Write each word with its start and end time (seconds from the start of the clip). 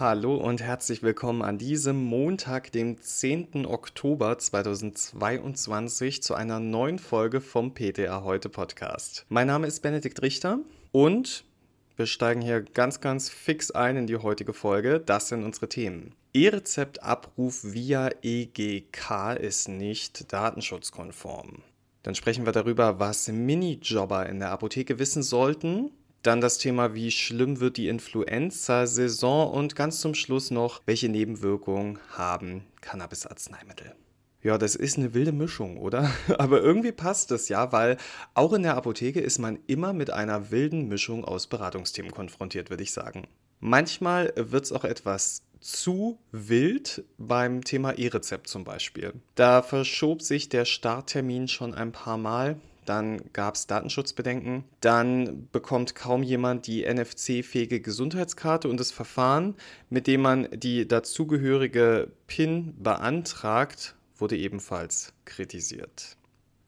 Hallo 0.00 0.36
und 0.36 0.62
herzlich 0.62 1.02
willkommen 1.02 1.42
an 1.42 1.58
diesem 1.58 2.04
Montag, 2.04 2.70
dem 2.70 3.00
10. 3.00 3.66
Oktober 3.66 4.38
2022 4.38 6.22
zu 6.22 6.34
einer 6.34 6.60
neuen 6.60 7.00
Folge 7.00 7.40
vom 7.40 7.74
PTA 7.74 8.22
Heute 8.22 8.48
Podcast. 8.48 9.26
Mein 9.28 9.48
Name 9.48 9.66
ist 9.66 9.80
Benedikt 9.80 10.22
Richter 10.22 10.60
und 10.92 11.42
wir 11.96 12.06
steigen 12.06 12.40
hier 12.42 12.62
ganz, 12.62 13.00
ganz 13.00 13.28
fix 13.28 13.72
ein 13.72 13.96
in 13.96 14.06
die 14.06 14.18
heutige 14.18 14.52
Folge. 14.52 15.00
Das 15.00 15.30
sind 15.30 15.42
unsere 15.42 15.68
Themen. 15.68 16.14
E-Rezept-Abruf 16.32 17.64
via 17.64 18.10
EGK 18.22 19.36
ist 19.40 19.68
nicht 19.68 20.32
datenschutzkonform. 20.32 21.62
Dann 22.04 22.14
sprechen 22.14 22.46
wir 22.46 22.52
darüber, 22.52 23.00
was 23.00 23.26
Minijobber 23.26 24.28
in 24.28 24.38
der 24.38 24.52
Apotheke 24.52 25.00
wissen 25.00 25.24
sollten 25.24 25.90
dann 26.22 26.40
das 26.40 26.58
Thema, 26.58 26.94
wie 26.94 27.10
schlimm 27.10 27.60
wird 27.60 27.76
die 27.76 27.88
Influenza-Saison 27.88 29.52
und 29.52 29.76
ganz 29.76 30.00
zum 30.00 30.14
Schluss 30.14 30.50
noch, 30.50 30.80
welche 30.86 31.08
Nebenwirkungen 31.08 31.98
haben 32.10 32.64
Cannabis-Arzneimittel. 32.80 33.94
Ja, 34.42 34.56
das 34.56 34.76
ist 34.76 34.98
eine 34.98 35.14
wilde 35.14 35.32
Mischung, 35.32 35.78
oder? 35.78 36.10
Aber 36.38 36.60
irgendwie 36.60 36.92
passt 36.92 37.32
es 37.32 37.48
ja, 37.48 37.72
weil 37.72 37.96
auch 38.34 38.52
in 38.52 38.62
der 38.62 38.76
Apotheke 38.76 39.20
ist 39.20 39.38
man 39.38 39.58
immer 39.66 39.92
mit 39.92 40.10
einer 40.10 40.50
wilden 40.50 40.88
Mischung 40.88 41.24
aus 41.24 41.46
Beratungsthemen 41.46 42.12
konfrontiert, 42.12 42.70
würde 42.70 42.82
ich 42.82 42.92
sagen. 42.92 43.26
Manchmal 43.60 44.32
wird 44.36 44.64
es 44.64 44.72
auch 44.72 44.84
etwas 44.84 45.42
zu 45.60 46.18
wild 46.30 47.04
beim 47.18 47.64
Thema 47.64 47.98
E-Rezept 47.98 48.46
zum 48.46 48.62
Beispiel. 48.62 49.12
Da 49.34 49.62
verschob 49.62 50.22
sich 50.22 50.48
der 50.48 50.64
Starttermin 50.64 51.48
schon 51.48 51.74
ein 51.74 51.90
paar 51.90 52.16
Mal 52.16 52.60
dann 52.88 53.20
gab 53.32 53.54
es 53.54 53.66
Datenschutzbedenken, 53.66 54.64
dann 54.80 55.48
bekommt 55.52 55.94
kaum 55.94 56.22
jemand 56.22 56.66
die 56.66 56.84
NFC-fähige 56.84 57.80
Gesundheitskarte 57.80 58.68
und 58.68 58.78
das 58.78 58.90
Verfahren, 58.90 59.54
mit 59.90 60.06
dem 60.06 60.22
man 60.22 60.48
die 60.52 60.86
dazugehörige 60.88 62.10
PIN 62.26 62.74
beantragt, 62.82 63.94
wurde 64.16 64.36
ebenfalls 64.36 65.12
kritisiert. 65.24 66.16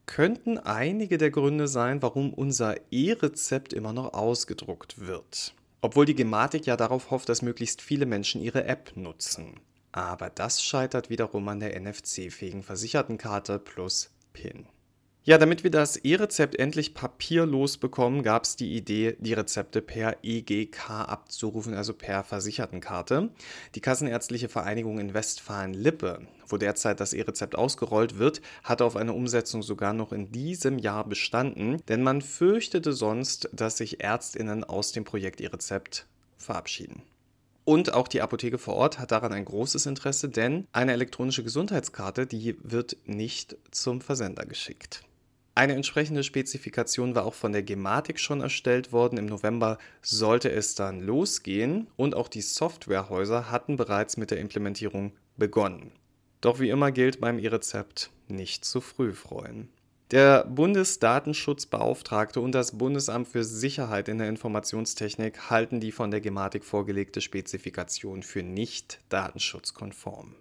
Könnten 0.07 0.59
einige 0.59 1.19
der 1.19 1.31
Gründe 1.31 1.69
sein, 1.69 2.03
warum 2.03 2.35
unser 2.35 2.75
E-Rezept 2.91 3.73
immer 3.73 3.93
noch 3.93 4.13
ausgedruckt 4.13 5.07
wird. 5.07 5.55
Obwohl 5.83 6.05
die 6.05 6.15
Gematik 6.15 6.67
ja 6.67 6.77
darauf 6.77 7.11
hofft, 7.11 7.29
dass 7.29 7.43
möglichst 7.43 7.81
viele 7.81 8.07
Menschen 8.07 8.43
ihre 8.43 8.65
App 8.65 8.97
nutzen. 8.97 9.61
Aber 9.93 10.31
das 10.31 10.63
scheitert 10.63 11.11
wiederum 11.11 11.49
an 11.49 11.61
der 11.61 11.81
NFC-fähigen 11.81 12.63
Versichertenkarte 12.63 13.59
plus 13.59 14.11
PIN. 14.33 14.67
Ja, 15.31 15.39
damit 15.39 15.63
wir 15.63 15.71
das 15.71 15.97
E-Rezept 15.97 16.59
endlich 16.59 16.93
papierlos 16.93 17.77
bekommen, 17.79 18.25
gab 18.25 18.43
es 18.43 18.57
die 18.57 18.75
Idee, 18.75 19.17
die 19.21 19.33
Rezepte 19.33 19.81
per 19.81 20.17
EGK 20.25 20.91
abzurufen, 20.91 21.73
also 21.73 21.95
per 21.95 22.25
Versichertenkarte. 22.25 23.31
Die 23.77 23.81
Kassenärztliche 23.81 24.49
Vereinigung 24.49 24.99
in 24.99 25.15
Westfalen-Lippe, 25.15 26.27
wo 26.49 26.57
derzeit 26.57 26.99
das 26.99 27.13
E-Rezept 27.13 27.55
ausgerollt 27.55 28.19
wird, 28.19 28.41
hatte 28.65 28.85
auf 28.85 28.97
eine 28.97 29.13
Umsetzung 29.13 29.63
sogar 29.63 29.93
noch 29.93 30.11
in 30.11 30.33
diesem 30.33 30.81
Jahr 30.81 31.09
bestanden, 31.09 31.81
denn 31.87 32.03
man 32.03 32.23
fürchtete 32.23 32.93
sonst, 32.93 33.49
dass 33.53 33.77
sich 33.77 34.03
Ärztinnen 34.03 34.65
aus 34.65 34.91
dem 34.91 35.05
Projekt 35.05 35.41
E-Rezept 35.41 36.09
verabschieden. 36.39 37.03
Und 37.65 37.95
auch 37.95 38.09
die 38.09 38.21
Apotheke 38.21 38.59
vor 38.59 38.75
Ort 38.75 38.99
hat 38.99 39.13
daran 39.13 39.33
ein 39.33 39.45
großes 39.45 39.87
Interesse, 39.87 40.29
denn 40.29 40.67
eine 40.73 40.93
elektronische 40.93 41.45
Gesundheitskarte, 41.45 42.27
die 42.27 42.57
wird 42.65 42.97
nicht 43.07 43.57
zum 43.71 44.01
Versender 44.01 44.45
geschickt. 44.45 45.05
Eine 45.61 45.75
entsprechende 45.75 46.25
Spezifikation 46.25 47.15
war 47.15 47.27
auch 47.27 47.35
von 47.35 47.53
der 47.53 47.63
Gematik 47.63 48.19
schon 48.19 48.41
erstellt 48.41 48.93
worden. 48.93 49.19
Im 49.19 49.27
November 49.27 49.77
sollte 50.01 50.51
es 50.51 50.75
dann 50.75 51.01
losgehen 51.01 51.87
und 51.97 52.15
auch 52.15 52.29
die 52.29 52.41
Softwarehäuser 52.41 53.51
hatten 53.51 53.77
bereits 53.77 54.17
mit 54.17 54.31
der 54.31 54.41
Implementierung 54.41 55.13
begonnen. 55.37 55.93
Doch 56.41 56.61
wie 56.61 56.71
immer 56.71 56.93
gilt 56.93 57.21
beim 57.21 57.39
E-Rezept 57.39 58.11
nicht 58.27 58.65
zu 58.65 58.81
früh 58.81 59.13
freuen. 59.13 59.69
Der 60.13 60.45
Bundesdatenschutzbeauftragte 60.45 62.41
und 62.41 62.53
das 62.53 62.79
Bundesamt 62.79 63.29
für 63.29 63.45
Sicherheit 63.45 64.09
in 64.09 64.17
der 64.17 64.31
Informationstechnik 64.31 65.51
halten 65.51 65.79
die 65.79 65.93
von 65.93 66.11
der 66.11 66.23
Gematik 66.23 66.65
vorgelegte 66.65 67.21
Spezifikation 67.21 68.23
für 68.23 68.43
nicht 68.43 69.01
datenschutzkonform. 69.11 70.37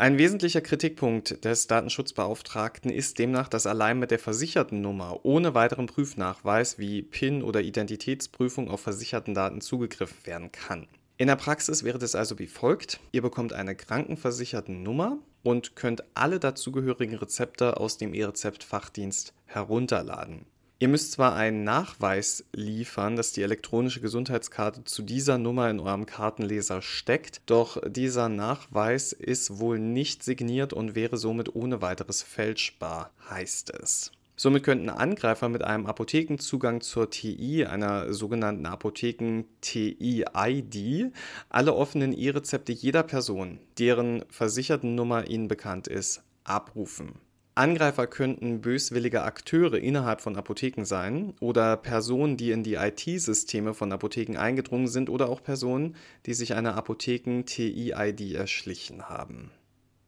Ein 0.00 0.16
wesentlicher 0.16 0.60
Kritikpunkt 0.60 1.44
des 1.44 1.66
Datenschutzbeauftragten 1.66 2.88
ist 2.88 3.18
demnach, 3.18 3.48
dass 3.48 3.66
allein 3.66 3.98
mit 3.98 4.12
der 4.12 4.20
versicherten 4.20 4.80
Nummer 4.80 5.24
ohne 5.24 5.54
weiteren 5.54 5.86
Prüfnachweis 5.86 6.78
wie 6.78 7.02
PIN 7.02 7.42
oder 7.42 7.62
Identitätsprüfung 7.62 8.70
auf 8.70 8.80
versicherten 8.80 9.34
Daten 9.34 9.60
zugegriffen 9.60 10.24
werden 10.24 10.52
kann. 10.52 10.86
In 11.16 11.26
der 11.26 11.34
Praxis 11.34 11.82
wäre 11.82 11.98
das 11.98 12.14
also 12.14 12.38
wie 12.38 12.46
folgt. 12.46 13.00
Ihr 13.10 13.22
bekommt 13.22 13.52
eine 13.52 13.74
krankenversicherten 13.74 14.84
Nummer 14.84 15.18
und 15.42 15.74
könnt 15.74 16.04
alle 16.14 16.38
dazugehörigen 16.38 17.16
Rezepte 17.16 17.76
aus 17.78 17.98
dem 17.98 18.14
E-Rezept-Fachdienst 18.14 19.34
herunterladen. 19.46 20.46
Ihr 20.80 20.86
müsst 20.86 21.10
zwar 21.10 21.34
einen 21.34 21.64
Nachweis 21.64 22.44
liefern, 22.52 23.16
dass 23.16 23.32
die 23.32 23.42
elektronische 23.42 24.00
Gesundheitskarte 24.00 24.84
zu 24.84 25.02
dieser 25.02 25.36
Nummer 25.36 25.68
in 25.70 25.80
eurem 25.80 26.06
Kartenleser 26.06 26.82
steckt, 26.82 27.40
doch 27.46 27.82
dieser 27.84 28.28
Nachweis 28.28 29.12
ist 29.12 29.58
wohl 29.58 29.80
nicht 29.80 30.22
signiert 30.22 30.72
und 30.72 30.94
wäre 30.94 31.16
somit 31.16 31.56
ohne 31.56 31.82
weiteres 31.82 32.22
fälschbar, 32.22 33.10
heißt 33.28 33.70
es. 33.70 34.12
Somit 34.36 34.62
könnten 34.62 34.88
Angreifer 34.88 35.48
mit 35.48 35.64
einem 35.64 35.86
Apothekenzugang 35.86 36.80
zur 36.80 37.10
TI, 37.10 37.64
einer 37.64 38.12
sogenannten 38.12 38.66
Apotheken-TI-ID, 38.66 41.12
alle 41.48 41.74
offenen 41.74 42.12
E-Rezepte 42.12 42.70
jeder 42.70 43.02
Person, 43.02 43.58
deren 43.78 44.24
Versichertennummer 44.30 45.28
ihnen 45.28 45.48
bekannt 45.48 45.88
ist, 45.88 46.22
abrufen. 46.44 47.14
Angreifer 47.58 48.06
könnten 48.06 48.60
böswillige 48.60 49.22
Akteure 49.22 49.74
innerhalb 49.74 50.20
von 50.20 50.36
Apotheken 50.36 50.84
sein 50.84 51.34
oder 51.40 51.76
Personen, 51.76 52.36
die 52.36 52.52
in 52.52 52.62
die 52.62 52.74
IT-Systeme 52.74 53.74
von 53.74 53.92
Apotheken 53.92 54.38
eingedrungen 54.38 54.86
sind 54.86 55.10
oder 55.10 55.28
auch 55.28 55.42
Personen, 55.42 55.96
die 56.26 56.34
sich 56.34 56.54
eine 56.54 56.74
Apotheken-TI-ID 56.74 58.34
erschlichen 58.34 59.08
haben. 59.08 59.50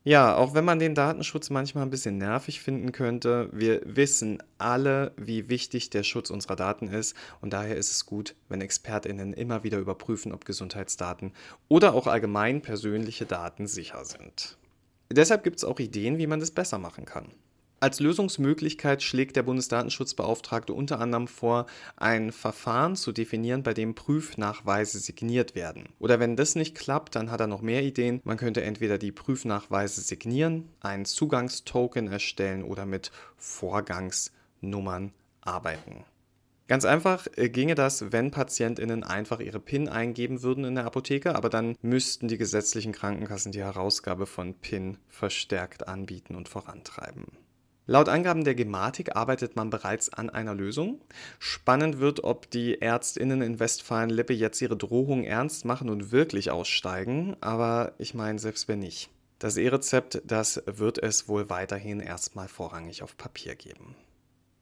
Ja, 0.04 0.36
auch 0.36 0.54
wenn 0.54 0.64
man 0.64 0.78
den 0.78 0.94
Datenschutz 0.94 1.50
manchmal 1.50 1.82
ein 1.82 1.90
bisschen 1.90 2.18
nervig 2.18 2.60
finden 2.60 2.92
könnte, 2.92 3.50
wir 3.52 3.82
wissen 3.84 4.40
alle, 4.58 5.12
wie 5.16 5.48
wichtig 5.48 5.90
der 5.90 6.04
Schutz 6.04 6.30
unserer 6.30 6.54
Daten 6.54 6.86
ist 6.86 7.16
und 7.40 7.52
daher 7.52 7.76
ist 7.76 7.90
es 7.90 8.06
gut, 8.06 8.36
wenn 8.48 8.60
Expertinnen 8.60 9.32
immer 9.32 9.64
wieder 9.64 9.78
überprüfen, 9.78 10.32
ob 10.32 10.44
Gesundheitsdaten 10.44 11.32
oder 11.66 11.94
auch 11.94 12.06
allgemein 12.06 12.62
persönliche 12.62 13.26
Daten 13.26 13.66
sicher 13.66 14.04
sind. 14.04 14.56
Deshalb 15.12 15.42
gibt 15.42 15.58
es 15.58 15.64
auch 15.64 15.80
Ideen, 15.80 16.18
wie 16.18 16.26
man 16.26 16.40
das 16.40 16.52
besser 16.52 16.78
machen 16.78 17.04
kann. 17.04 17.32
Als 17.82 17.98
Lösungsmöglichkeit 17.98 19.02
schlägt 19.02 19.36
der 19.36 19.42
Bundesdatenschutzbeauftragte 19.42 20.74
unter 20.74 21.00
anderem 21.00 21.26
vor, 21.26 21.64
ein 21.96 22.30
Verfahren 22.30 22.94
zu 22.94 23.10
definieren, 23.10 23.62
bei 23.62 23.72
dem 23.72 23.94
Prüfnachweise 23.94 24.98
signiert 24.98 25.54
werden. 25.54 25.88
Oder 25.98 26.20
wenn 26.20 26.36
das 26.36 26.56
nicht 26.56 26.76
klappt, 26.76 27.16
dann 27.16 27.30
hat 27.30 27.40
er 27.40 27.46
noch 27.46 27.62
mehr 27.62 27.82
Ideen. 27.82 28.20
Man 28.22 28.36
könnte 28.36 28.62
entweder 28.62 28.98
die 28.98 29.12
Prüfnachweise 29.12 30.02
signieren, 30.02 30.68
einen 30.80 31.06
Zugangstoken 31.06 32.08
erstellen 32.08 32.64
oder 32.64 32.84
mit 32.84 33.12
Vorgangsnummern 33.38 35.12
arbeiten. 35.40 36.04
Ganz 36.70 36.84
einfach 36.84 37.26
äh, 37.34 37.48
ginge 37.48 37.74
das, 37.74 38.12
wenn 38.12 38.30
PatientInnen 38.30 39.02
einfach 39.02 39.40
ihre 39.40 39.58
PIN 39.58 39.88
eingeben 39.88 40.44
würden 40.44 40.64
in 40.64 40.76
der 40.76 40.84
Apotheke, 40.84 41.34
aber 41.34 41.48
dann 41.48 41.74
müssten 41.82 42.28
die 42.28 42.38
gesetzlichen 42.38 42.92
Krankenkassen 42.92 43.50
die 43.50 43.64
Herausgabe 43.64 44.24
von 44.24 44.54
PIN 44.54 44.96
verstärkt 45.08 45.88
anbieten 45.88 46.36
und 46.36 46.48
vorantreiben. 46.48 47.24
Laut 47.86 48.08
Angaben 48.08 48.44
der 48.44 48.54
Gematik 48.54 49.16
arbeitet 49.16 49.56
man 49.56 49.68
bereits 49.68 50.10
an 50.10 50.30
einer 50.30 50.54
Lösung. 50.54 51.00
Spannend 51.40 51.98
wird, 51.98 52.22
ob 52.22 52.48
die 52.52 52.80
Ärztinnen 52.80 53.42
in 53.42 53.58
Westfalen-Lippe 53.58 54.32
jetzt 54.32 54.62
ihre 54.62 54.76
Drohung 54.76 55.24
ernst 55.24 55.64
machen 55.64 55.90
und 55.90 56.12
wirklich 56.12 56.52
aussteigen, 56.52 57.36
aber 57.40 57.94
ich 57.98 58.14
meine, 58.14 58.38
selbst 58.38 58.68
wenn 58.68 58.78
nicht. 58.78 59.10
Das 59.40 59.56
E-Rezept, 59.56 60.22
das 60.24 60.62
wird 60.66 61.02
es 61.02 61.26
wohl 61.26 61.50
weiterhin 61.50 61.98
erstmal 61.98 62.46
vorrangig 62.46 63.02
auf 63.02 63.16
Papier 63.16 63.56
geben. 63.56 63.96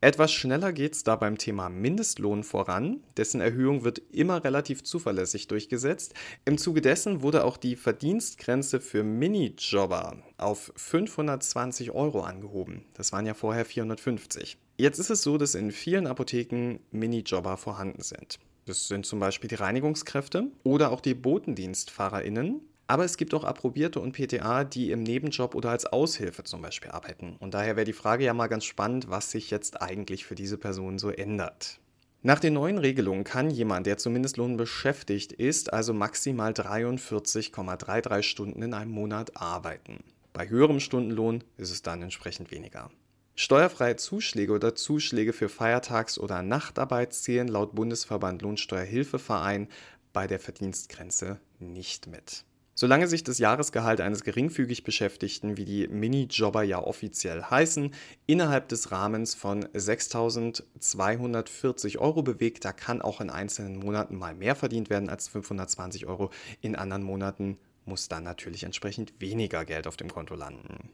Etwas 0.01 0.33
schneller 0.33 0.73
geht 0.73 0.95
es 0.95 1.03
da 1.03 1.17
beim 1.17 1.39
Thema 1.39 1.69
Mindestlohn 1.69 2.45
voran. 2.45 3.03
Dessen 3.17 3.41
Erhöhung 3.41 3.83
wird 3.83 4.01
immer 4.13 4.45
relativ 4.45 4.85
zuverlässig 4.85 5.49
durchgesetzt. 5.49 6.15
Im 6.45 6.57
Zuge 6.57 6.81
dessen 6.81 7.21
wurde 7.21 7.45
auch 7.45 7.57
die 7.57 7.75
Verdienstgrenze 7.75 8.81
für 8.81 9.03
Minijobber 9.03 10.19
auf 10.37 10.73
520 10.77 11.91
Euro 11.91 12.21
angehoben. 12.21 12.85
Das 12.95 13.13
waren 13.13 13.27
ja 13.27 13.35
vorher 13.35 13.65
450. 13.65 14.57
Jetzt 14.77 15.01
ist 15.01 15.11
es 15.11 15.23
so, 15.23 15.37
dass 15.37 15.57
in 15.57 15.73
vielen 15.73 16.07
Apotheken 16.07 16.79
Minijobber 16.93 17.57
vorhanden 17.57 18.03
sind. 18.03 18.39
Das 18.67 18.87
sind 18.87 19.05
zum 19.05 19.19
Beispiel 19.19 19.49
die 19.49 19.57
Reinigungskräfte 19.57 20.53
oder 20.63 20.93
auch 20.93 21.01
die 21.01 21.15
BotendienstfahrerInnen. 21.15 22.61
Aber 22.89 23.05
es 23.05 23.19
gibt 23.19 23.35
auch 23.35 23.45
Approbierte 23.45 24.01
und 24.01 24.13
PTA, 24.13 24.65
die 24.65 24.91
im 24.91 25.03
Nebenjob 25.03 25.55
oder 25.55 25.71
als 25.71 25.85
Aushilfe 25.85 26.43
zum 26.43 26.63
Beispiel 26.63 26.91
arbeiten. 26.91 27.37
Und 27.39 27.53
daher 27.53 27.77
wäre 27.77 27.85
die 27.85 27.93
Frage 27.93 28.25
ja 28.25 28.33
mal 28.33 28.47
ganz 28.47 28.65
spannend, 28.65 29.11
was 29.11 29.31
sich 29.31 29.51
jetzt 29.51 29.83
eigentlich 29.83 30.25
für 30.25 30.35
diese 30.35 30.57
Personen 30.57 30.99
so 30.99 31.11
ändert. 31.11 31.81
Nach 32.23 32.41
den 32.41 32.55
neuen 32.55 32.79
Regelungen 32.79 33.25
kann 33.25 33.51
jemand, 33.51 33.87
der 33.87 33.99
zum 33.99 34.15
Mindestlohn 34.15 34.57
beschäftigt 34.57 35.33
ist, 35.33 35.71
also 35.73 35.93
maximal 35.93 36.53
43,33 36.53 38.23
Stunden 38.23 38.63
in 38.63 38.73
einem 38.73 38.91
Monat 38.91 39.37
arbeiten. 39.37 40.03
Bei 40.33 40.49
höherem 40.49 40.81
Stundenlohn 40.81 41.45
ist 41.59 41.71
es 41.71 41.83
dann 41.83 42.01
entsprechend 42.01 42.51
weniger. 42.51 42.91
Steuerfreie 43.35 43.97
Zuschläge 43.97 44.53
oder 44.53 44.75
Zuschläge 44.75 45.35
für 45.35 45.49
Feiertags- 45.49 46.19
oder 46.19 46.43
Nachtarbeit 46.43 47.13
zählen 47.13 47.49
laut 47.49 47.75
Bundesverband 47.75 48.41
Lohnsteuerhilfeverein 48.43 49.69
bei 50.13 50.27
der 50.27 50.41
Verdienstgrenze 50.41 51.39
nicht 51.61 52.09
mit. 52.09 52.45
Solange 52.81 53.09
sich 53.09 53.25
das 53.25 53.39
Jahresgehalt 53.39 54.01
eines 54.01 54.23
geringfügig 54.23 54.85
Beschäftigten, 54.85 55.57
wie 55.57 55.65
die 55.65 55.89
Minijobber 55.89 56.63
ja 56.63 56.81
offiziell 56.81 57.43
heißen, 57.43 57.91
innerhalb 58.27 58.69
des 58.69 58.93
Rahmens 58.93 59.35
von 59.35 59.65
6.240 59.65 61.99
Euro 61.99 62.23
bewegt, 62.23 62.65
da 62.65 62.73
kann 62.73 63.03
auch 63.03 63.21
in 63.21 63.31
einzelnen 63.31 63.81
Monaten 63.81 64.15
mal 64.15 64.33
mehr 64.33 64.55
verdient 64.55 64.91
werden 64.91 65.09
als 65.09 65.27
520 65.27 66.07
Euro. 66.07 66.31
In 66.61 66.77
anderen 66.77 67.03
Monaten 67.03 67.59
muss 67.85 68.07
dann 68.07 68.23
natürlich 68.23 68.63
entsprechend 68.63 69.21
weniger 69.21 69.65
Geld 69.65 69.89
auf 69.89 69.97
dem 69.97 70.13
Konto 70.13 70.37
landen. 70.37 70.91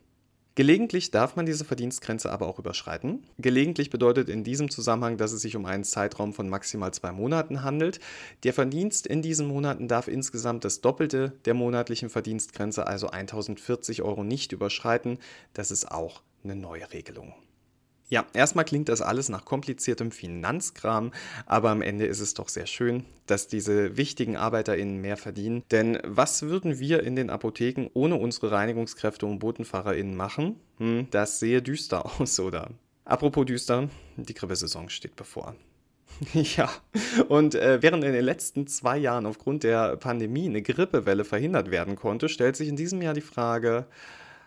Gelegentlich 0.56 1.10
darf 1.10 1.34
man 1.34 1.46
diese 1.46 1.64
Verdienstgrenze 1.64 2.30
aber 2.30 2.46
auch 2.46 2.60
überschreiten. 2.60 3.24
Gelegentlich 3.38 3.90
bedeutet 3.90 4.28
in 4.28 4.44
diesem 4.44 4.70
Zusammenhang, 4.70 5.16
dass 5.16 5.32
es 5.32 5.42
sich 5.42 5.56
um 5.56 5.66
einen 5.66 5.82
Zeitraum 5.82 6.32
von 6.32 6.48
maximal 6.48 6.94
zwei 6.94 7.10
Monaten 7.10 7.64
handelt. 7.64 7.98
Der 8.44 8.52
Verdienst 8.52 9.08
in 9.08 9.20
diesen 9.20 9.48
Monaten 9.48 9.88
darf 9.88 10.06
insgesamt 10.06 10.64
das 10.64 10.80
Doppelte 10.80 11.32
der 11.44 11.54
monatlichen 11.54 12.08
Verdienstgrenze, 12.08 12.86
also 12.86 13.08
1040 13.08 14.02
Euro, 14.02 14.22
nicht 14.22 14.52
überschreiten. 14.52 15.18
Das 15.54 15.72
ist 15.72 15.90
auch 15.90 16.22
eine 16.44 16.54
neue 16.54 16.92
Regelung. 16.92 17.34
Ja, 18.10 18.26
erstmal 18.34 18.64
klingt 18.66 18.88
das 18.88 19.00
alles 19.00 19.28
nach 19.28 19.44
kompliziertem 19.44 20.10
Finanzkram, 20.10 21.12
aber 21.46 21.70
am 21.70 21.80
Ende 21.80 22.04
ist 22.04 22.20
es 22.20 22.34
doch 22.34 22.48
sehr 22.48 22.66
schön, 22.66 23.04
dass 23.26 23.48
diese 23.48 23.96
wichtigen 23.96 24.36
ArbeiterInnen 24.36 25.00
mehr 25.00 25.16
verdienen. 25.16 25.64
Denn 25.70 25.98
was 26.04 26.42
würden 26.42 26.78
wir 26.78 27.02
in 27.02 27.16
den 27.16 27.30
Apotheken 27.30 27.88
ohne 27.94 28.16
unsere 28.16 28.50
Reinigungskräfte 28.50 29.24
und 29.24 29.38
BotenfahrerInnen 29.38 30.14
machen? 30.14 30.60
Hm, 30.78 31.08
das 31.10 31.40
sehe 31.40 31.62
düster 31.62 32.04
aus, 32.20 32.38
oder? 32.38 32.70
Apropos 33.06 33.46
düster, 33.46 33.88
die 34.16 34.34
Grippesaison 34.34 34.88
steht 34.90 35.16
bevor. 35.16 35.54
Ja, 36.32 36.70
und 37.28 37.54
äh, 37.54 37.82
während 37.82 38.04
in 38.04 38.12
den 38.12 38.24
letzten 38.24 38.66
zwei 38.66 38.98
Jahren 38.98 39.26
aufgrund 39.26 39.64
der 39.64 39.96
Pandemie 39.96 40.46
eine 40.46 40.62
Grippewelle 40.62 41.24
verhindert 41.24 41.70
werden 41.72 41.96
konnte, 41.96 42.28
stellt 42.28 42.54
sich 42.54 42.68
in 42.68 42.76
diesem 42.76 43.02
Jahr 43.02 43.14
die 43.14 43.20
Frage, 43.20 43.86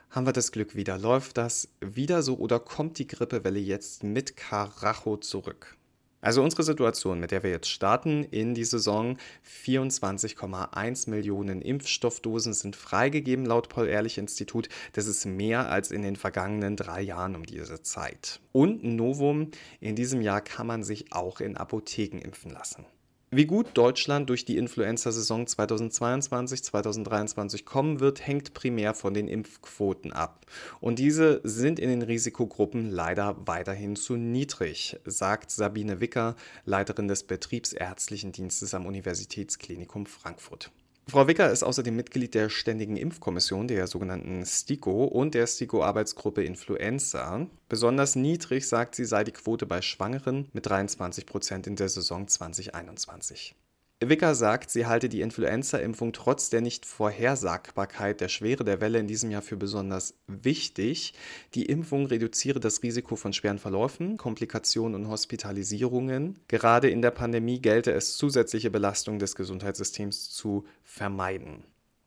haben 0.09 0.25
wir 0.25 0.33
das 0.33 0.51
Glück 0.51 0.75
wieder? 0.75 0.97
Läuft 0.97 1.37
das 1.37 1.69
wieder 1.81 2.21
so 2.21 2.37
oder 2.37 2.59
kommt 2.59 2.97
die 2.99 3.07
Grippewelle 3.07 3.59
jetzt 3.59 4.03
mit 4.03 4.37
Karacho 4.37 5.17
zurück? 5.17 5.77
Also 6.19 6.43
unsere 6.43 6.63
Situation, 6.63 7.19
mit 7.19 7.31
der 7.31 7.43
wir 7.43 7.51
jetzt 7.51 7.69
starten 7.69 8.23
in 8.23 8.55
die 8.55 8.65
Saison, 8.65 9.17
24,1 9.45 11.09
Millionen 11.09 11.61
Impfstoffdosen 11.61 12.53
sind 12.53 12.75
freigegeben 12.75 13.45
laut 13.45 13.69
Paul-Ehrlich-Institut. 13.69 14.67
Das 14.93 15.05
ist 15.05 15.25
mehr 15.25 15.69
als 15.69 15.91
in 15.91 16.01
den 16.01 16.15
vergangenen 16.15 16.75
drei 16.75 17.01
Jahren 17.01 17.35
um 17.35 17.45
diese 17.45 17.83
Zeit. 17.83 18.41
Und 18.51 18.83
Novum, 18.83 19.51
in 19.79 19.95
diesem 19.95 20.21
Jahr 20.21 20.41
kann 20.41 20.65
man 20.65 20.83
sich 20.83 21.13
auch 21.13 21.39
in 21.39 21.55
Apotheken 21.55 22.17
impfen 22.17 22.51
lassen. 22.51 22.85
Wie 23.29 23.45
gut 23.45 23.67
Deutschland 23.73 24.29
durch 24.29 24.45
die 24.45 24.55
Influenza-Saison 24.55 25.47
2022-2023 25.47 27.65
kommen 27.65 27.99
wird, 27.99 28.25
hängt 28.25 28.53
primär 28.53 28.93
von 28.93 29.13
den 29.13 29.27
Impfquoten 29.27 30.13
ab. 30.13 30.45
Und 30.79 30.97
diese 30.97 31.41
sind 31.43 31.77
in 31.77 31.89
den 31.89 32.03
Risikogruppen 32.03 32.89
leider 32.89 33.35
weiterhin 33.45 33.97
zu 33.97 34.15
niedrig, 34.15 34.97
sagt 35.03 35.51
Sabine 35.51 35.99
Wicker, 35.99 36.37
Leiterin 36.63 37.09
des 37.09 37.23
Betriebsärztlichen 37.23 38.31
Dienstes 38.31 38.73
am 38.73 38.85
Universitätsklinikum 38.85 40.05
Frankfurt. 40.05 40.71
Frau 41.09 41.25
Wicker 41.25 41.49
ist 41.49 41.63
außerdem 41.63 41.95
Mitglied 41.95 42.35
der 42.35 42.49
Ständigen 42.49 42.97
Impfkommission, 42.97 43.69
der 43.69 43.87
sogenannten 43.87 44.45
STIKO 44.45 45.05
und 45.05 45.35
der 45.35 45.47
STIKO-Arbeitsgruppe 45.47 46.43
Influenza. 46.43 47.47
Besonders 47.69 48.17
niedrig, 48.17 48.67
sagt 48.67 48.95
sie, 48.95 49.05
sei 49.05 49.23
die 49.23 49.31
Quote 49.31 49.65
bei 49.65 49.81
Schwangeren 49.81 50.49
mit 50.51 50.65
23 50.65 51.25
Prozent 51.25 51.65
in 51.65 51.77
der 51.77 51.87
Saison 51.87 52.27
2021. 52.27 53.55
Wicker 53.99 54.35
sagt, 54.35 54.69
sie 54.69 54.85
halte 54.85 55.09
die 55.09 55.21
Influenza-Impfung 55.21 56.13
trotz 56.13 56.51
der 56.51 56.61
Nicht-Vorhersagbarkeit 56.61 58.21
der 58.21 58.27
Schwere 58.27 58.63
der 58.63 58.79
Welle 58.79 58.99
in 58.99 59.07
diesem 59.07 59.31
Jahr 59.31 59.41
für 59.41 59.57
besonders 59.57 60.13
wichtig. 60.27 61.15
Die 61.55 61.65
Impfung 61.65 62.05
reduziere 62.05 62.59
das 62.59 62.83
Risiko 62.83 63.15
von 63.15 63.33
schweren 63.33 63.57
Verläufen, 63.57 64.17
Komplikationen 64.17 64.93
und 64.93 65.09
Hospitalisierungen. 65.09 66.37
Gerade 66.47 66.91
in 66.91 67.01
der 67.01 67.09
Pandemie 67.09 67.59
gelte 67.59 67.91
es, 67.91 68.17
zusätzliche 68.17 68.69
Belastungen 68.69 69.17
des 69.17 69.33
Gesundheitssystems 69.33 70.29
zu 70.29 70.65
vermeiden. 70.83 71.63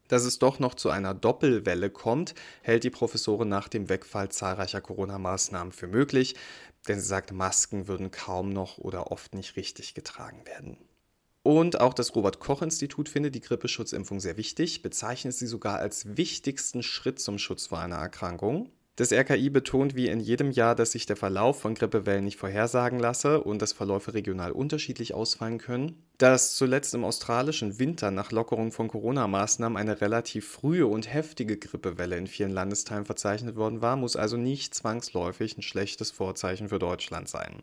Dass 0.07 0.25
es 0.25 0.39
doch 0.39 0.61
noch 0.61 0.75
zu 0.75 0.91
einer 0.91 1.13
Doppelwelle 1.13 1.91
kommt, 1.91 2.37
hält 2.63 2.85
die 2.85 2.91
Professorin 2.91 3.49
nach 3.49 3.67
dem 3.67 3.89
Wegfall 3.89 4.29
zahlreicher 4.29 4.81
Corona-Maßnahmen 4.81 5.73
für 5.73 5.89
möglich, 5.89 6.37
denn 6.87 7.01
sie 7.01 7.07
sagt, 7.07 7.33
Masken 7.33 7.89
würden 7.89 8.13
kaum 8.13 8.51
noch 8.51 8.79
oder 8.79 9.11
oft 9.11 9.35
nicht 9.35 9.57
richtig 9.57 9.95
getragen 9.95 10.47
werden. 10.47 10.79
Und 11.43 11.81
auch 11.81 11.95
das 11.95 12.15
Robert-Koch-Institut 12.15 13.09
findet 13.09 13.35
die 13.35 13.41
Grippeschutzimpfung 13.41 14.21
sehr 14.21 14.37
wichtig, 14.37 14.83
bezeichnet 14.83 15.35
sie 15.35 15.47
sogar 15.47 15.79
als 15.79 16.17
wichtigsten 16.17 16.83
Schritt 16.83 17.19
zum 17.19 17.39
Schutz 17.39 17.69
vor 17.69 17.79
einer 17.79 17.97
Erkrankung. 17.97 18.71
Das 18.97 19.13
RKI 19.13 19.49
betont 19.49 19.95
wie 19.95 20.09
in 20.09 20.21
jedem 20.21 20.51
Jahr, 20.51 20.75
dass 20.75 20.93
sich 20.93 21.07
der 21.07 21.17
Verlauf 21.17 21.59
von 21.59 21.75
Grippewellen 21.75 22.25
nicht 22.25 22.37
vorhersagen 22.37 22.99
lasse 22.99 23.43
und 23.43 23.63
dass 23.63 23.73
Verläufe 23.73 24.13
regional 24.13 24.53
unterschiedlich 24.53 25.15
ausfallen 25.15 25.57
können. 25.57 26.03
Dass 26.19 26.55
zuletzt 26.55 26.93
im 26.93 27.05
australischen 27.05 27.79
Winter 27.79 28.11
nach 28.11 28.31
Lockerung 28.31 28.73
von 28.73 28.89
Corona-Maßnahmen 28.89 29.79
eine 29.79 30.03
relativ 30.03 30.47
frühe 30.47 30.87
und 30.87 31.11
heftige 31.11 31.57
Grippewelle 31.57 32.19
in 32.19 32.27
vielen 32.27 32.51
Landesteilen 32.51 33.07
verzeichnet 33.07 33.57
worden 33.57 33.81
war, 33.81 33.97
muss 33.97 34.17
also 34.17 34.37
nicht 34.37 34.75
zwangsläufig 34.75 35.57
ein 35.57 35.63
schlechtes 35.63 36.11
Vorzeichen 36.11 36.69
für 36.69 36.79
Deutschland 36.79 37.31
sein. 37.31 37.63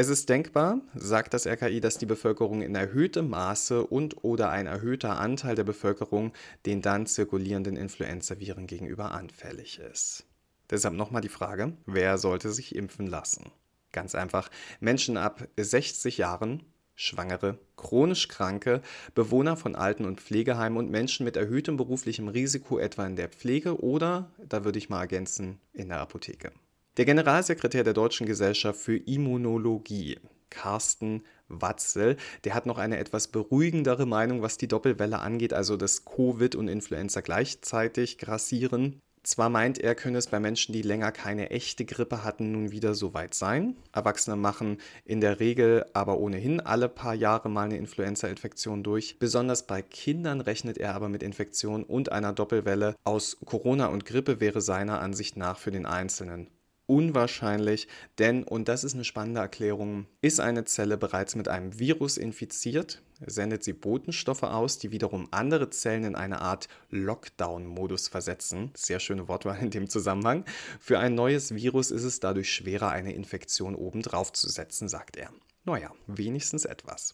Es 0.00 0.08
ist 0.08 0.28
denkbar, 0.28 0.80
sagt 0.94 1.34
das 1.34 1.44
RKI, 1.44 1.80
dass 1.80 1.98
die 1.98 2.06
Bevölkerung 2.06 2.62
in 2.62 2.76
erhöhtem 2.76 3.28
Maße 3.30 3.84
und 3.84 4.22
oder 4.22 4.48
ein 4.50 4.68
erhöhter 4.68 5.18
Anteil 5.18 5.56
der 5.56 5.64
Bevölkerung 5.64 6.32
den 6.66 6.82
dann 6.82 7.06
zirkulierenden 7.06 7.74
Influenzaviren 7.74 8.68
gegenüber 8.68 9.10
anfällig 9.10 9.80
ist. 9.80 10.24
Deshalb 10.70 10.94
nochmal 10.94 11.20
die 11.20 11.28
Frage, 11.28 11.72
wer 11.84 12.16
sollte 12.16 12.52
sich 12.52 12.76
impfen 12.76 13.08
lassen? 13.08 13.50
Ganz 13.90 14.14
einfach, 14.14 14.52
Menschen 14.78 15.16
ab 15.16 15.48
60 15.56 16.16
Jahren, 16.16 16.62
Schwangere, 16.94 17.58
chronisch 17.76 18.28
Kranke, 18.28 18.82
Bewohner 19.16 19.56
von 19.56 19.74
Alten- 19.74 20.04
und 20.04 20.20
Pflegeheimen 20.20 20.78
und 20.78 20.92
Menschen 20.92 21.24
mit 21.24 21.36
erhöhtem 21.36 21.76
beruflichem 21.76 22.28
Risiko 22.28 22.78
etwa 22.78 23.04
in 23.04 23.16
der 23.16 23.30
Pflege 23.30 23.82
oder, 23.82 24.30
da 24.38 24.64
würde 24.64 24.78
ich 24.78 24.90
mal 24.90 25.00
ergänzen, 25.00 25.58
in 25.72 25.88
der 25.88 25.98
Apotheke. 25.98 26.52
Der 26.98 27.04
Generalsekretär 27.04 27.84
der 27.84 27.94
Deutschen 27.94 28.26
Gesellschaft 28.26 28.80
für 28.80 28.96
Immunologie, 28.96 30.18
Carsten 30.50 31.22
Watzel, 31.46 32.16
der 32.42 32.56
hat 32.56 32.66
noch 32.66 32.76
eine 32.76 32.98
etwas 32.98 33.28
beruhigendere 33.28 34.04
Meinung, 34.04 34.42
was 34.42 34.58
die 34.58 34.66
Doppelwelle 34.66 35.20
angeht, 35.20 35.52
also 35.52 35.76
dass 35.76 36.04
Covid 36.04 36.56
und 36.56 36.66
Influenza 36.66 37.20
gleichzeitig 37.20 38.18
grassieren. 38.18 39.00
Zwar 39.22 39.48
meint 39.48 39.78
er, 39.78 39.94
könne 39.94 40.18
es 40.18 40.26
bei 40.26 40.40
Menschen, 40.40 40.72
die 40.72 40.82
länger 40.82 41.12
keine 41.12 41.50
echte 41.50 41.84
Grippe 41.84 42.24
hatten, 42.24 42.50
nun 42.50 42.72
wieder 42.72 42.96
so 42.96 43.14
weit 43.14 43.34
sein. 43.34 43.76
Erwachsene 43.92 44.34
machen 44.34 44.78
in 45.04 45.20
der 45.20 45.38
Regel 45.38 45.86
aber 45.92 46.18
ohnehin 46.18 46.58
alle 46.58 46.88
paar 46.88 47.14
Jahre 47.14 47.48
mal 47.48 47.66
eine 47.66 47.76
Influenza-Infektion 47.76 48.82
durch. 48.82 49.20
Besonders 49.20 49.68
bei 49.68 49.82
Kindern 49.82 50.40
rechnet 50.40 50.78
er 50.78 50.96
aber 50.96 51.08
mit 51.08 51.22
Infektion 51.22 51.84
und 51.84 52.10
einer 52.10 52.32
Doppelwelle. 52.32 52.96
Aus 53.04 53.36
Corona 53.44 53.86
und 53.86 54.04
Grippe 54.04 54.40
wäre 54.40 54.60
seiner 54.60 55.00
Ansicht 55.00 55.36
nach 55.36 55.58
für 55.58 55.70
den 55.70 55.86
Einzelnen 55.86 56.48
unwahrscheinlich, 56.88 57.86
denn, 58.18 58.42
und 58.42 58.66
das 58.66 58.82
ist 58.82 58.94
eine 58.94 59.04
spannende 59.04 59.40
Erklärung, 59.40 60.06
ist 60.22 60.40
eine 60.40 60.64
Zelle 60.64 60.96
bereits 60.96 61.36
mit 61.36 61.46
einem 61.46 61.78
Virus 61.78 62.16
infiziert, 62.16 63.02
sendet 63.24 63.62
sie 63.62 63.74
Botenstoffe 63.74 64.42
aus, 64.42 64.78
die 64.78 64.90
wiederum 64.90 65.28
andere 65.30 65.70
Zellen 65.70 66.04
in 66.04 66.14
eine 66.16 66.40
Art 66.40 66.68
Lockdown-Modus 66.90 68.08
versetzen. 68.08 68.70
Sehr 68.74 69.00
schöne 69.00 69.28
Wortwahl 69.28 69.58
in 69.60 69.70
dem 69.70 69.88
Zusammenhang. 69.88 70.44
Für 70.80 70.98
ein 70.98 71.14
neues 71.14 71.54
Virus 71.54 71.90
ist 71.90 72.04
es 72.04 72.20
dadurch 72.20 72.52
schwerer, 72.52 72.90
eine 72.90 73.12
Infektion 73.12 73.74
obendrauf 73.74 74.32
zu 74.32 74.48
setzen, 74.48 74.88
sagt 74.88 75.16
er. 75.16 75.30
Naja, 75.64 75.92
wenigstens 76.06 76.64
etwas. 76.64 77.12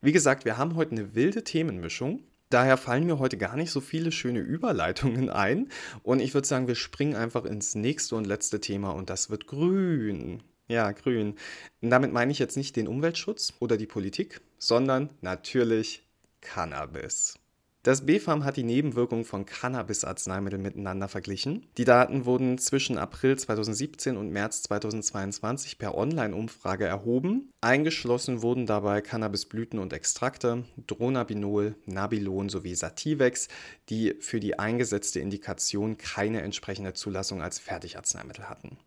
Wie 0.00 0.12
gesagt, 0.12 0.44
wir 0.44 0.58
haben 0.58 0.74
heute 0.74 0.92
eine 0.92 1.14
wilde 1.14 1.44
Themenmischung. 1.44 2.24
Daher 2.50 2.76
fallen 2.76 3.06
mir 3.06 3.18
heute 3.18 3.36
gar 3.36 3.56
nicht 3.56 3.70
so 3.70 3.80
viele 3.80 4.12
schöne 4.12 4.40
Überleitungen 4.40 5.30
ein. 5.30 5.68
Und 6.02 6.20
ich 6.20 6.34
würde 6.34 6.46
sagen, 6.46 6.68
wir 6.68 6.76
springen 6.76 7.16
einfach 7.16 7.44
ins 7.44 7.74
nächste 7.74 8.16
und 8.16 8.26
letzte 8.26 8.60
Thema 8.60 8.90
und 8.90 9.10
das 9.10 9.30
wird 9.30 9.46
grün. 9.46 10.42
Ja, 10.68 10.90
grün. 10.90 11.36
damit 11.80 12.12
meine 12.12 12.32
ich 12.32 12.40
jetzt 12.40 12.56
nicht 12.56 12.74
den 12.74 12.88
Umweltschutz 12.88 13.54
oder 13.60 13.76
die 13.76 13.86
Politik, 13.86 14.40
sondern 14.58 15.10
natürlich 15.20 16.04
Cannabis. 16.40 17.38
Das 17.86 18.04
BfArM 18.04 18.44
hat 18.44 18.56
die 18.56 18.64
Nebenwirkungen 18.64 19.24
von 19.24 19.46
Cannabis-Arzneimitteln 19.46 20.60
miteinander 20.60 21.06
verglichen. 21.06 21.68
Die 21.78 21.84
Daten 21.84 22.24
wurden 22.24 22.58
zwischen 22.58 22.98
April 22.98 23.38
2017 23.38 24.16
und 24.16 24.30
März 24.30 24.64
2022 24.64 25.78
per 25.78 25.94
Online-Umfrage 25.94 26.84
erhoben. 26.84 27.52
Eingeschlossen 27.60 28.42
wurden 28.42 28.66
dabei 28.66 29.02
Cannabisblüten 29.02 29.78
und 29.78 29.92
Extrakte, 29.92 30.64
Dronabinol, 30.88 31.76
Nabilon 31.86 32.48
sowie 32.48 32.74
Sativex, 32.74 33.46
die 33.88 34.16
für 34.18 34.40
die 34.40 34.58
eingesetzte 34.58 35.20
Indikation 35.20 35.96
keine 35.96 36.42
entsprechende 36.42 36.92
Zulassung 36.92 37.40
als 37.40 37.60
Fertigarzneimittel 37.60 38.48
hatten. 38.48 38.78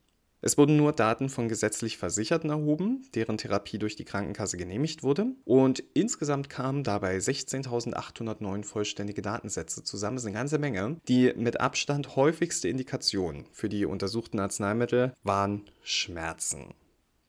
Es 0.41 0.57
wurden 0.57 0.77
nur 0.77 0.93
Daten 0.93 1.27
von 1.27 1.49
gesetzlich 1.49 1.97
Versicherten 1.97 2.49
erhoben, 2.49 3.05
deren 3.13 3.37
Therapie 3.37 3.77
durch 3.77 3.97
die 3.97 4.05
Krankenkasse 4.05 4.55
genehmigt 4.55 5.03
wurde. 5.03 5.27
Und 5.43 5.83
insgesamt 5.93 6.49
kamen 6.49 6.83
dabei 6.83 7.17
16.809 7.17 8.63
vollständige 8.63 9.21
Datensätze 9.21 9.83
zusammen. 9.83 10.15
Das 10.15 10.23
ist 10.23 10.27
eine 10.27 10.37
ganze 10.37 10.57
Menge. 10.57 10.97
Die 11.07 11.33
mit 11.35 11.59
Abstand 11.59 12.15
häufigste 12.15 12.69
Indikation 12.69 13.45
für 13.51 13.67
die 13.67 13.85
untersuchten 13.85 14.39
Arzneimittel 14.39 15.13
waren 15.23 15.65
Schmerzen. 15.81 16.73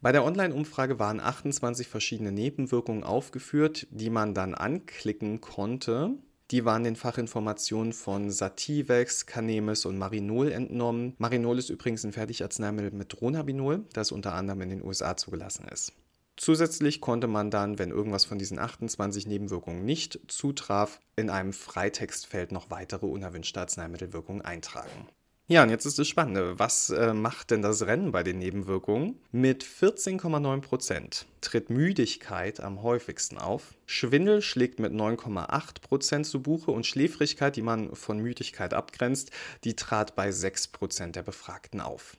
Bei 0.02 0.12
der 0.12 0.24
Online-Umfrage 0.24 0.98
waren 0.98 1.20
28 1.20 1.88
verschiedene 1.88 2.32
Nebenwirkungen 2.32 3.04
aufgeführt, 3.04 3.86
die 3.90 4.08
man 4.08 4.32
dann 4.34 4.54
anklicken 4.54 5.42
konnte. 5.42 6.14
Die 6.50 6.64
waren 6.64 6.82
den 6.82 6.96
Fachinformationen 6.96 7.92
von 7.92 8.30
Sativex, 8.30 9.26
Canemis 9.26 9.84
und 9.84 9.98
Marinol 9.98 10.50
entnommen. 10.50 11.14
Marinol 11.18 11.58
ist 11.58 11.70
übrigens 11.70 12.04
ein 12.04 12.12
Fertigarzneimittel 12.12 12.90
mit 12.90 13.20
Dronabinol, 13.20 13.84
das 13.92 14.10
unter 14.10 14.34
anderem 14.34 14.62
in 14.62 14.70
den 14.70 14.84
USA 14.84 15.16
zugelassen 15.16 15.68
ist. 15.68 15.92
Zusätzlich 16.36 17.00
konnte 17.00 17.28
man 17.28 17.50
dann, 17.50 17.78
wenn 17.78 17.90
irgendwas 17.90 18.24
von 18.24 18.38
diesen 18.38 18.58
28 18.58 19.26
Nebenwirkungen 19.26 19.84
nicht 19.84 20.18
zutraf, 20.26 20.98
in 21.14 21.30
einem 21.30 21.52
Freitextfeld 21.52 22.50
noch 22.50 22.70
weitere 22.70 23.06
unerwünschte 23.06 23.60
Arzneimittelwirkungen 23.60 24.42
eintragen. 24.42 25.06
Ja, 25.50 25.64
und 25.64 25.70
jetzt 25.70 25.84
ist 25.84 25.98
das 25.98 26.06
Spannende. 26.06 26.60
Was 26.60 26.90
äh, 26.90 27.12
macht 27.12 27.50
denn 27.50 27.60
das 27.60 27.84
Rennen 27.84 28.12
bei 28.12 28.22
den 28.22 28.38
Nebenwirkungen? 28.38 29.18
Mit 29.32 29.64
14,9 29.64 30.60
Prozent 30.60 31.26
tritt 31.40 31.70
Müdigkeit 31.70 32.60
am 32.60 32.84
häufigsten 32.84 33.36
auf. 33.36 33.74
Schwindel 33.84 34.42
schlägt 34.42 34.78
mit 34.78 34.92
9,8 34.92 35.80
Prozent 35.80 36.26
zu 36.26 36.40
Buche 36.40 36.70
und 36.70 36.86
Schläfrigkeit, 36.86 37.56
die 37.56 37.62
man 37.62 37.96
von 37.96 38.20
Müdigkeit 38.20 38.74
abgrenzt, 38.74 39.32
die 39.64 39.74
trat 39.74 40.14
bei 40.14 40.30
6 40.30 40.68
Prozent 40.68 41.16
der 41.16 41.24
Befragten 41.24 41.80
auf. 41.80 42.16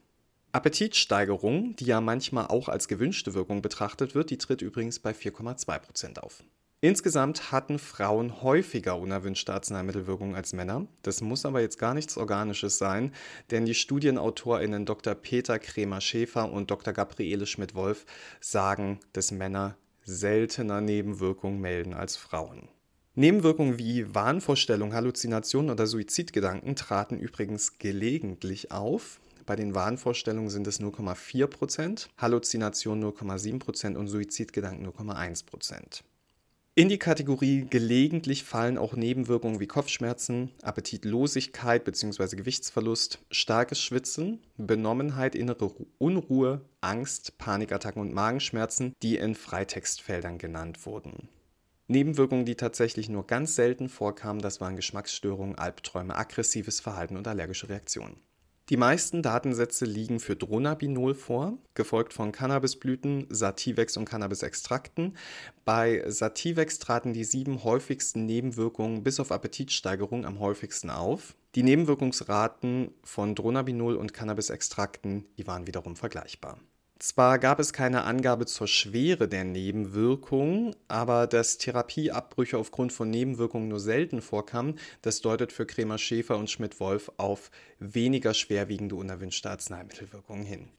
Appetitsteigerung, 0.51 1.77
die 1.77 1.85
ja 1.85 2.01
manchmal 2.01 2.47
auch 2.47 2.67
als 2.67 2.89
gewünschte 2.89 3.33
Wirkung 3.33 3.61
betrachtet 3.61 4.13
wird, 4.13 4.29
die 4.29 4.39
tritt 4.39 4.61
übrigens 4.61 4.99
bei 4.99 5.11
4,2 5.11 5.79
Prozent 5.79 6.21
auf. 6.21 6.43
Insgesamt 6.83 7.51
hatten 7.51 7.77
Frauen 7.77 8.41
häufiger 8.41 8.97
unerwünschte 8.97 9.53
Arzneimittelwirkungen 9.53 10.33
als 10.33 10.51
Männer. 10.51 10.87
Das 11.03 11.21
muss 11.21 11.45
aber 11.45 11.61
jetzt 11.61 11.77
gar 11.77 11.93
nichts 11.93 12.17
Organisches 12.17 12.79
sein, 12.79 13.13
denn 13.51 13.65
die 13.65 13.75
StudienautorInnen 13.75 14.87
Dr. 14.87 15.13
Peter 15.13 15.59
Kremer-Schäfer 15.59 16.51
und 16.51 16.71
Dr. 16.71 16.91
Gabriele 16.91 17.45
Schmidt-Wolf 17.45 18.07
sagen, 18.39 18.99
dass 19.13 19.31
Männer 19.31 19.77
seltener 20.05 20.81
Nebenwirkungen 20.81 21.61
melden 21.61 21.93
als 21.93 22.17
Frauen. 22.17 22.67
Nebenwirkungen 23.13 23.77
wie 23.77 24.15
Wahnvorstellungen, 24.15 24.95
Halluzinationen 24.95 25.69
oder 25.69 25.85
Suizidgedanken 25.85 26.75
traten 26.75 27.19
übrigens 27.19 27.77
gelegentlich 27.77 28.71
auf. 28.71 29.21
Bei 29.45 29.55
den 29.55 29.75
Wahnvorstellungen 29.75 30.49
sind 30.49 30.65
es 30.65 30.81
0,4%, 30.81 32.07
Halluzinationen 32.17 33.03
0,7% 33.03 33.97
und 33.97 34.07
Suizidgedanken 34.07 34.87
0,1%. 34.87 36.01
In 36.73 36.87
die 36.87 36.99
Kategorie 36.99 37.65
gelegentlich 37.69 38.45
fallen 38.45 38.77
auch 38.77 38.93
Nebenwirkungen 38.93 39.59
wie 39.59 39.67
Kopfschmerzen, 39.67 40.51
Appetitlosigkeit 40.61 41.83
bzw. 41.83 42.37
Gewichtsverlust, 42.37 43.19
starkes 43.29 43.81
Schwitzen, 43.81 44.39
Benommenheit, 44.55 45.35
innere 45.35 45.69
Unruhe, 45.97 46.61
Angst, 46.79 47.37
Panikattacken 47.37 48.01
und 48.01 48.13
Magenschmerzen, 48.13 48.93
die 49.03 49.17
in 49.17 49.35
Freitextfeldern 49.35 50.37
genannt 50.37 50.85
wurden. 50.85 51.27
Nebenwirkungen, 51.87 52.45
die 52.45 52.55
tatsächlich 52.55 53.09
nur 53.09 53.27
ganz 53.27 53.55
selten 53.55 53.89
vorkamen, 53.89 54.41
das 54.41 54.61
waren 54.61 54.77
Geschmacksstörungen, 54.77 55.57
Albträume, 55.57 56.15
aggressives 56.15 56.79
Verhalten 56.79 57.17
und 57.17 57.27
allergische 57.27 57.67
Reaktionen. 57.67 58.15
Die 58.71 58.77
meisten 58.77 59.21
Datensätze 59.21 59.83
liegen 59.83 60.21
für 60.21 60.37
Dronabinol 60.37 61.13
vor, 61.13 61.57
gefolgt 61.73 62.13
von 62.13 62.31
Cannabisblüten, 62.31 63.27
Sativex 63.29 63.97
und 63.97 64.05
Cannabisextrakten. 64.05 65.17
Bei 65.65 66.09
Sativex 66.09 66.79
traten 66.79 67.11
die 67.11 67.25
sieben 67.25 67.65
häufigsten 67.65 68.25
Nebenwirkungen 68.25 69.03
bis 69.03 69.19
auf 69.19 69.33
Appetitsteigerung 69.33 70.25
am 70.25 70.39
häufigsten 70.39 70.89
auf. 70.89 71.35
Die 71.53 71.63
Nebenwirkungsraten 71.63 72.91
von 73.03 73.35
Dronabinol 73.35 73.97
und 73.97 74.13
Cannabisextrakten, 74.13 75.25
die 75.37 75.47
waren 75.47 75.67
wiederum 75.67 75.97
vergleichbar. 75.97 76.57
Zwar 77.01 77.39
gab 77.39 77.59
es 77.59 77.73
keine 77.73 78.03
Angabe 78.03 78.45
zur 78.45 78.67
Schwere 78.67 79.27
der 79.27 79.43
Nebenwirkungen, 79.43 80.75
aber 80.87 81.25
dass 81.25 81.57
Therapieabbrüche 81.57 82.59
aufgrund 82.59 82.93
von 82.93 83.09
Nebenwirkungen 83.09 83.69
nur 83.69 83.79
selten 83.79 84.21
vorkamen, 84.21 84.77
das 85.01 85.19
deutet 85.21 85.51
für 85.51 85.65
Kremer 85.65 85.97
Schäfer 85.97 86.37
und 86.37 86.51
Schmidt-Wolf 86.51 87.11
auf 87.17 87.49
weniger 87.79 88.35
schwerwiegende 88.35 88.93
unerwünschte 88.93 89.49
Arzneimittelwirkungen 89.49 90.45
hin. 90.45 90.69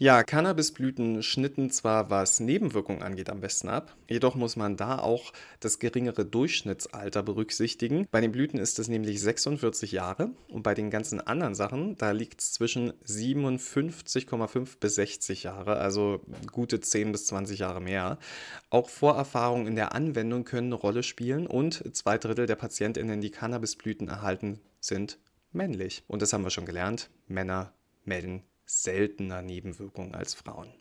Ja, 0.00 0.22
Cannabisblüten 0.22 1.24
schnitten 1.24 1.72
zwar, 1.72 2.08
was 2.08 2.38
Nebenwirkungen 2.38 3.02
angeht, 3.02 3.28
am 3.30 3.40
besten 3.40 3.68
ab, 3.68 3.96
jedoch 4.08 4.36
muss 4.36 4.54
man 4.54 4.76
da 4.76 5.00
auch 5.00 5.32
das 5.58 5.80
geringere 5.80 6.24
Durchschnittsalter 6.24 7.24
berücksichtigen. 7.24 8.06
Bei 8.12 8.20
den 8.20 8.30
Blüten 8.30 8.60
ist 8.60 8.78
es 8.78 8.86
nämlich 8.86 9.20
46 9.20 9.90
Jahre 9.90 10.30
und 10.50 10.62
bei 10.62 10.74
den 10.74 10.90
ganzen 10.90 11.20
anderen 11.20 11.56
Sachen, 11.56 11.96
da 11.96 12.12
liegt 12.12 12.40
es 12.40 12.52
zwischen 12.52 12.92
57,5 13.08 14.78
bis 14.78 14.94
60 14.94 15.42
Jahre, 15.42 15.78
also 15.78 16.20
gute 16.52 16.78
10 16.78 17.10
bis 17.10 17.26
20 17.26 17.58
Jahre 17.58 17.80
mehr. 17.80 18.20
Auch 18.70 18.90
Vorerfahrungen 18.90 19.66
in 19.66 19.74
der 19.74 19.96
Anwendung 19.96 20.44
können 20.44 20.68
eine 20.68 20.76
Rolle 20.76 21.02
spielen 21.02 21.48
und 21.48 21.96
zwei 21.96 22.18
Drittel 22.18 22.46
der 22.46 22.54
PatientInnen, 22.54 23.20
die 23.20 23.32
Cannabisblüten 23.32 24.06
erhalten, 24.06 24.60
sind 24.78 25.18
männlich. 25.50 26.04
Und 26.06 26.22
das 26.22 26.32
haben 26.32 26.44
wir 26.44 26.50
schon 26.50 26.66
gelernt. 26.66 27.10
Männer 27.26 27.72
melden 28.04 28.44
seltener 28.68 29.42
Nebenwirkungen 29.42 30.14
als 30.14 30.34
Frauen. 30.34 30.72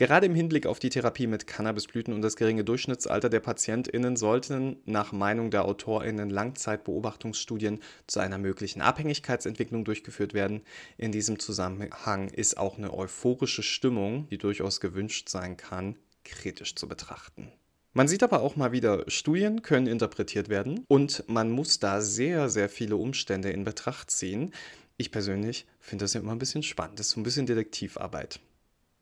Gerade 0.00 0.24
im 0.24 0.34
Hinblick 0.34 0.64
auf 0.64 0.78
die 0.78 0.88
Therapie 0.88 1.26
mit 1.26 1.46
Cannabisblüten 1.46 2.14
und 2.14 2.22
das 2.22 2.36
geringe 2.36 2.64
Durchschnittsalter 2.64 3.28
der 3.28 3.40
PatientInnen 3.40 4.16
sollten 4.16 4.78
nach 4.86 5.12
Meinung 5.12 5.50
der 5.50 5.66
AutorInnen 5.66 6.30
Langzeitbeobachtungsstudien 6.30 7.80
zu 8.06 8.20
einer 8.20 8.38
möglichen 8.38 8.80
Abhängigkeitsentwicklung 8.80 9.84
durchgeführt 9.84 10.32
werden. 10.32 10.62
In 10.96 11.12
diesem 11.12 11.38
Zusammenhang 11.38 12.28
ist 12.28 12.56
auch 12.56 12.78
eine 12.78 12.94
euphorische 12.94 13.62
Stimmung, 13.62 14.26
die 14.30 14.38
durchaus 14.38 14.80
gewünscht 14.80 15.28
sein 15.28 15.58
kann, 15.58 15.98
kritisch 16.24 16.76
zu 16.76 16.88
betrachten. 16.88 17.52
Man 17.92 18.06
sieht 18.06 18.22
aber 18.22 18.40
auch 18.42 18.54
mal 18.54 18.70
wieder, 18.70 19.04
Studien 19.08 19.62
können 19.62 19.88
interpretiert 19.88 20.48
werden 20.48 20.84
und 20.86 21.24
man 21.26 21.50
muss 21.50 21.80
da 21.80 22.00
sehr, 22.00 22.48
sehr 22.48 22.68
viele 22.68 22.96
Umstände 22.96 23.50
in 23.50 23.64
Betracht 23.64 24.12
ziehen. 24.12 24.54
Ich 24.96 25.10
persönlich 25.10 25.66
finde 25.80 26.04
das 26.04 26.14
ja 26.14 26.20
immer 26.20 26.30
ein 26.30 26.38
bisschen 26.38 26.62
spannend. 26.62 27.00
Das 27.00 27.06
ist 27.06 27.12
so 27.12 27.20
ein 27.20 27.24
bisschen 27.24 27.46
Detektivarbeit. 27.46 28.38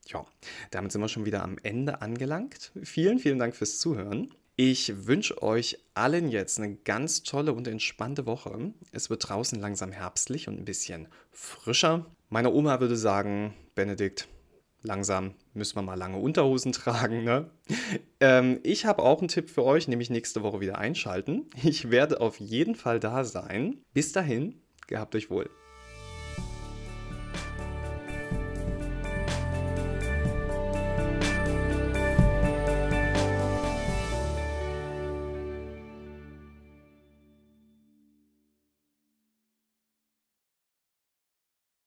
Ja, 0.06 0.24
damit 0.70 0.92
sind 0.92 1.02
wir 1.02 1.08
schon 1.08 1.26
wieder 1.26 1.42
am 1.42 1.58
Ende 1.62 2.00
angelangt. 2.00 2.72
Vielen, 2.82 3.18
vielen 3.18 3.38
Dank 3.38 3.54
fürs 3.54 3.78
Zuhören. 3.78 4.32
Ich 4.56 5.06
wünsche 5.06 5.42
euch 5.42 5.78
allen 5.92 6.30
jetzt 6.30 6.58
eine 6.58 6.74
ganz 6.74 7.22
tolle 7.24 7.52
und 7.52 7.68
entspannte 7.68 8.24
Woche. 8.24 8.72
Es 8.90 9.10
wird 9.10 9.28
draußen 9.28 9.60
langsam 9.60 9.92
herbstlich 9.92 10.48
und 10.48 10.58
ein 10.58 10.64
bisschen 10.64 11.08
frischer. 11.30 12.06
Meine 12.30 12.52
Oma 12.52 12.80
würde 12.80 12.96
sagen, 12.96 13.54
Benedikt, 13.74 14.28
langsam 14.82 15.34
müssen 15.58 15.76
wir 15.76 15.82
mal 15.82 15.94
lange 15.94 16.16
Unterhosen 16.16 16.72
tragen. 16.72 17.24
Ne? 17.24 17.50
Ähm, 18.20 18.60
ich 18.62 18.86
habe 18.86 19.02
auch 19.02 19.18
einen 19.18 19.28
Tipp 19.28 19.50
für 19.50 19.64
euch, 19.64 19.88
nämlich 19.88 20.10
nächste 20.10 20.42
Woche 20.42 20.60
wieder 20.60 20.78
einschalten. 20.78 21.50
Ich 21.62 21.90
werde 21.90 22.20
auf 22.20 22.40
jeden 22.40 22.74
Fall 22.74 23.00
da 23.00 23.24
sein. 23.24 23.82
Bis 23.92 24.12
dahin, 24.12 24.62
gehabt 24.86 25.14
euch 25.14 25.30
wohl. 25.30 25.50